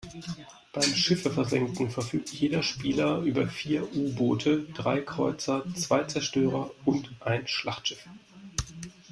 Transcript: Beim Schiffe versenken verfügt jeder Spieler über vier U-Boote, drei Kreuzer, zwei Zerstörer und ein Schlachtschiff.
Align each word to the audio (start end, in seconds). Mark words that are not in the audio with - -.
Beim 0.73 0.95
Schiffe 0.95 1.29
versenken 1.29 1.91
verfügt 1.91 2.29
jeder 2.31 2.63
Spieler 2.63 3.19
über 3.19 3.45
vier 3.47 3.83
U-Boote, 3.95 4.63
drei 4.73 4.99
Kreuzer, 5.01 5.63
zwei 5.75 6.05
Zerstörer 6.05 6.71
und 6.85 7.11
ein 7.19 7.45
Schlachtschiff. 7.47 8.07